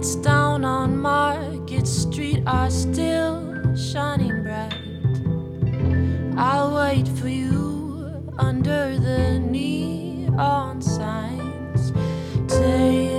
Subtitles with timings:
[0.00, 4.72] Lights down on Market Street are still shining bright.
[6.38, 11.92] I'll wait for you under the neon signs.
[12.50, 13.09] Take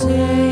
[0.00, 0.49] Take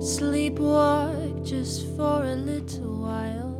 [0.00, 3.54] Sleepwalk just for a little while.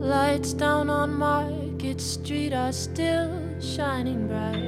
[0.00, 3.30] Lights down on Market Street are still
[3.60, 4.64] shining bright.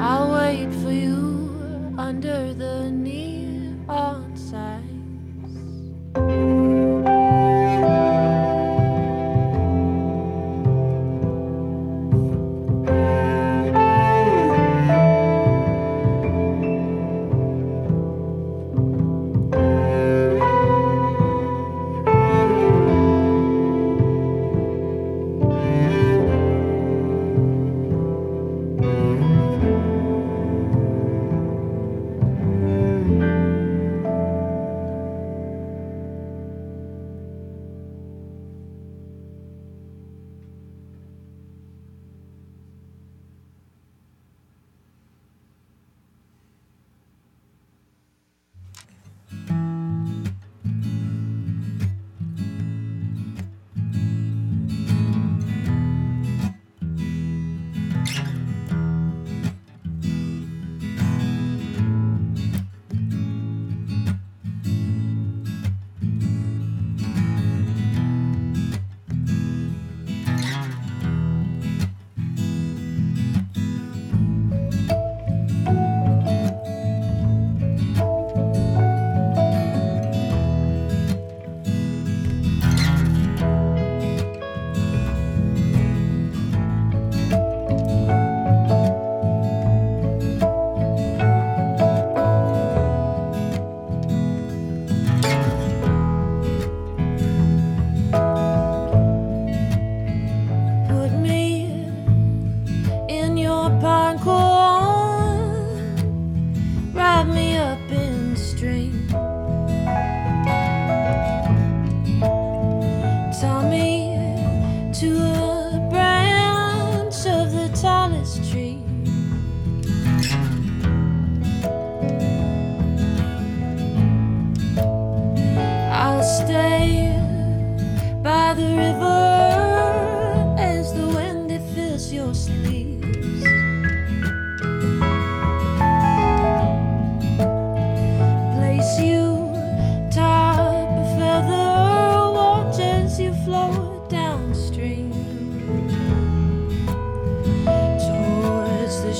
[0.00, 4.25] I'll wait for you under the neon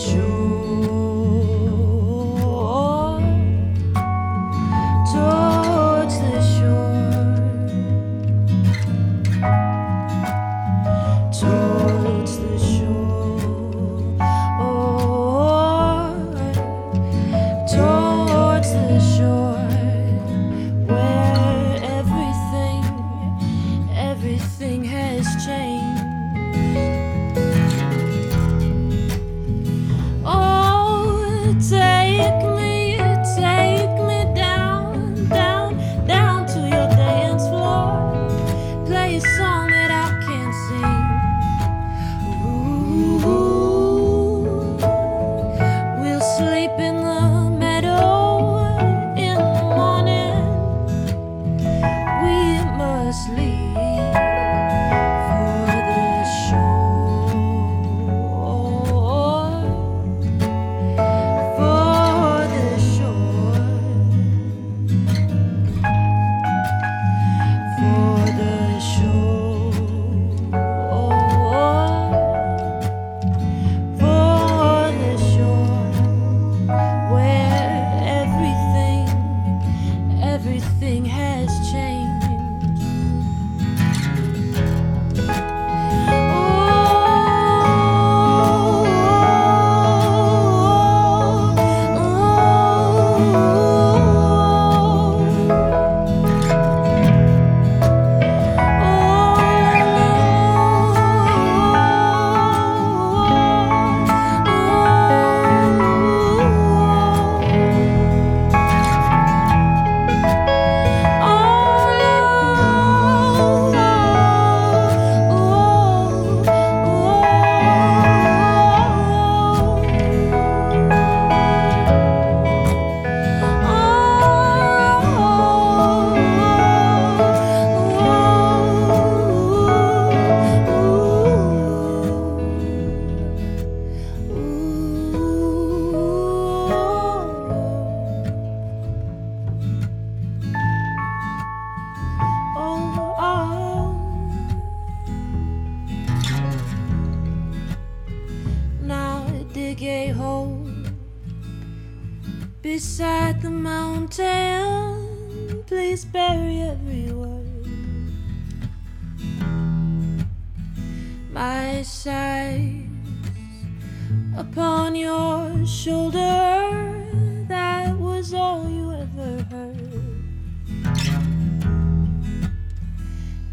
[0.06, 0.35] sure.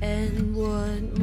[0.01, 1.22] Everybody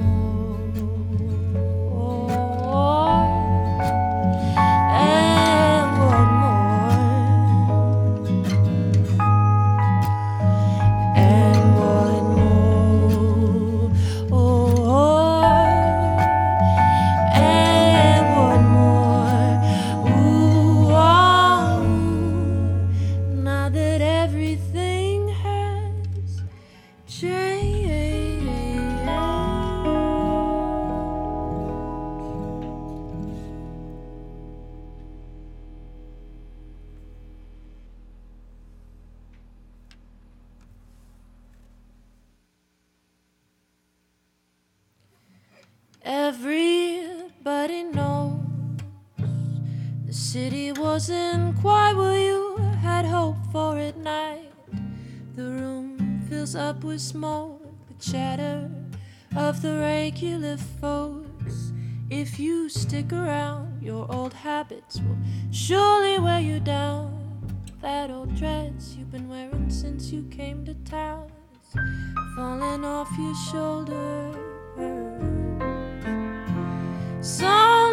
[51.00, 54.52] wasn't quite what you had hoped for at night.
[55.34, 58.70] The room fills up with smoke, the chatter
[59.34, 61.72] of the regular folks.
[62.10, 65.16] If you stick around, your old habits will
[65.50, 67.16] surely wear you down.
[67.80, 71.80] That old dress you've been wearing since you came to town is
[72.36, 74.36] falling off your shoulder.
[77.22, 77.89] Sometimes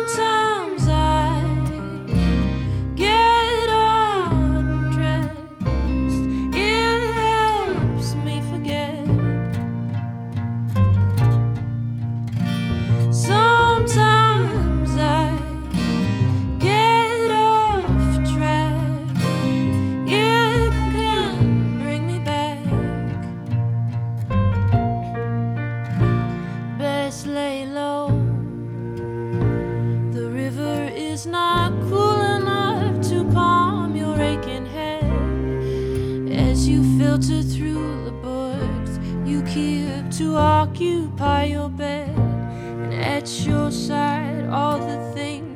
[41.69, 45.46] bed, and at your side, all the things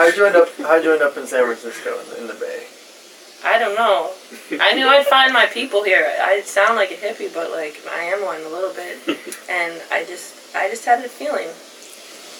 [0.00, 0.48] How'd you end up?
[0.56, 2.64] How'd you end up in San Francisco in the Bay?
[3.44, 4.08] I don't know.
[4.56, 6.08] I knew I'd find my people here.
[6.24, 8.96] I sound like a hippie, but like I am one a little bit,
[9.52, 11.52] and I just I just had a feeling.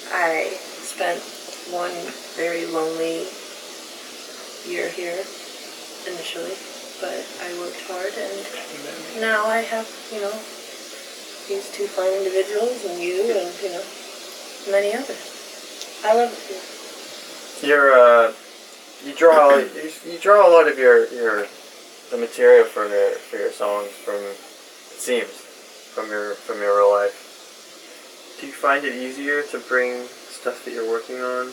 [0.08, 1.20] I spent
[1.68, 1.92] one
[2.32, 3.28] very lonely
[4.64, 5.20] year here
[6.08, 6.56] initially,
[7.04, 10.32] but I worked hard, and now I have you know
[11.44, 13.84] these two fine individuals and you and you know
[14.72, 16.00] many others.
[16.08, 16.79] I love it here.
[17.62, 18.32] You're uh,
[19.04, 21.46] you draw you, you draw a lot of your your
[22.10, 24.36] the material for your for your songs from it
[24.96, 27.28] seems from your from your real life.
[28.40, 31.52] Do you find it easier to bring stuff that you're working on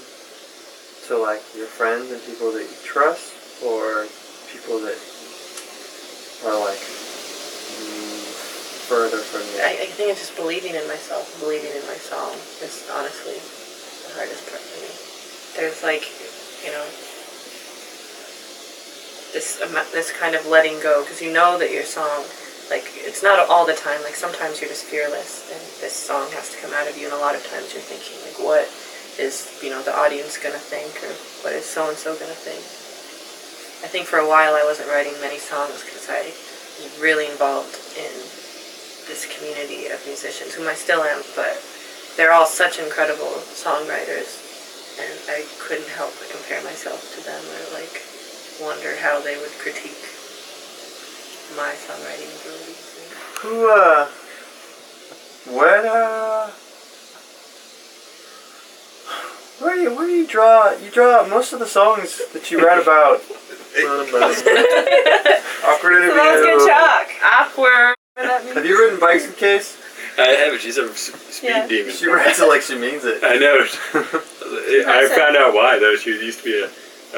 [1.08, 4.08] to like your friends and people that you trust, or
[4.48, 4.96] people that
[6.48, 6.80] are like
[8.88, 9.60] further from you?
[9.60, 12.32] I, I think it's just believing in myself, believing in my song
[12.64, 13.36] is honestly
[14.08, 15.17] the hardest part for me.
[15.58, 16.06] There's like,
[16.64, 16.86] you know,
[19.34, 19.58] this
[19.92, 22.24] this kind of letting go because you know that your song,
[22.70, 24.02] like it's not all the time.
[24.04, 27.06] Like sometimes you're just fearless, and this song has to come out of you.
[27.06, 28.70] And a lot of times you're thinking like, what
[29.18, 32.62] is you know the audience gonna think, or what is so and so gonna think.
[33.84, 36.34] I think for a while I wasn't writing many songs because I
[36.82, 38.14] was really involved in
[39.10, 41.58] this community of musicians, whom I still am, but
[42.18, 44.47] they're all such incredible songwriters,
[45.00, 48.02] and I couldn't help but compare myself to them or like
[48.62, 50.02] wonder how they would critique
[51.56, 52.84] my songwriting abilities.
[53.42, 54.08] Who uh,
[55.46, 56.50] what uh,
[59.60, 60.72] where do you where do you draw?
[60.72, 63.22] You draw most of the songs that you write about.
[65.68, 66.68] Awkward interview.
[66.68, 67.08] chalk.
[67.24, 67.96] Awkward.
[68.18, 69.78] Have you ridden bikes with Case?
[70.18, 70.62] I haven't.
[70.62, 71.68] She's a speed Yeah.
[71.68, 71.94] demon.
[71.94, 73.24] She writes it like she means it.
[73.24, 73.66] I know.
[74.88, 75.96] I found out why though.
[75.96, 76.70] She used to be a,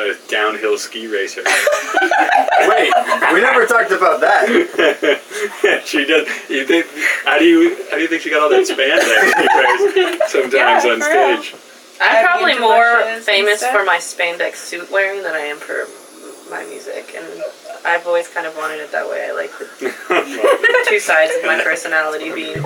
[0.02, 1.42] a downhill ski racer.
[2.68, 2.92] Wait,
[3.34, 4.48] we never talked about that.
[5.86, 6.28] she does.
[6.50, 6.86] You think?
[7.26, 7.76] How do you?
[7.90, 11.10] How do you think she got all that spandex she wears sometimes Yeah, on for
[11.10, 11.42] real.
[11.44, 11.56] stage?
[12.02, 15.86] I'm probably more famous for my spandex suit wearing than I am for
[16.50, 17.26] my music, and
[17.86, 19.28] I've always kind of wanted it that way.
[19.30, 22.62] I like the two sides of my personality being